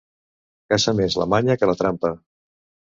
[0.73, 2.15] Caça més la manya que la trampa.